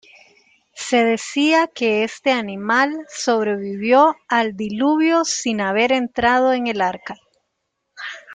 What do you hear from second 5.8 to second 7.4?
entrado en el Arca.